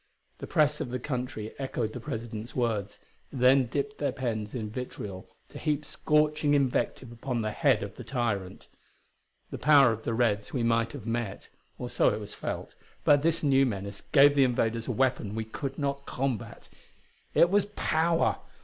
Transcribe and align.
The 0.39 0.47
press 0.47 0.81
of 0.81 0.89
the 0.89 0.97
country 0.97 1.53
echoed 1.59 1.93
the 1.93 1.99
President's 1.99 2.55
words, 2.55 2.99
then 3.31 3.67
dipped 3.67 3.99
their 3.99 4.11
pens 4.11 4.55
in 4.55 4.67
vitriol 4.67 5.29
to 5.49 5.59
heap 5.59 5.85
scorching 5.85 6.55
invective 6.55 7.11
upon 7.11 7.43
the 7.43 7.51
head 7.51 7.83
of 7.83 7.93
the 7.97 8.03
tyrant. 8.03 8.67
The 9.51 9.59
power 9.59 9.91
of 9.91 10.01
the 10.03 10.15
Reds 10.15 10.53
we 10.53 10.63
might 10.63 10.93
have 10.93 11.05
met 11.05 11.49
or 11.77 11.87
so 11.87 12.09
it 12.11 12.19
was 12.19 12.33
felt 12.33 12.73
but 13.03 13.21
this 13.21 13.43
new 13.43 13.63
menace 13.63 14.01
gave 14.11 14.33
the 14.33 14.43
invaders 14.43 14.87
a 14.87 14.91
weapon 14.91 15.35
we 15.35 15.45
could 15.45 15.77
not 15.77 16.07
combat. 16.07 16.67
It 17.35 17.51
was 17.51 17.65
power! 17.75 18.39